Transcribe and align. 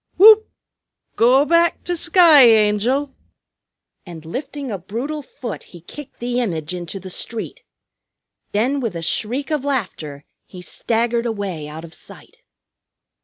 Whoop! 0.17 0.49
Go 1.15 1.45
back 1.45 1.83
to 1.83 1.95
sky, 1.95 2.41
Angel!" 2.45 3.13
and 4.03 4.25
lifting 4.25 4.71
a 4.71 4.79
brutal 4.79 5.21
foot 5.21 5.61
he 5.77 5.81
kicked 5.81 6.17
the 6.19 6.39
image 6.41 6.73
into 6.73 6.99
the 6.99 7.11
street. 7.11 7.61
Then 8.51 8.79
with 8.79 8.95
a 8.95 9.03
shriek 9.03 9.51
of 9.51 9.63
laughter 9.63 10.25
he 10.47 10.59
staggered 10.63 11.27
away 11.27 11.67
out 11.67 11.85
of 11.85 11.93
sight. 11.93 12.37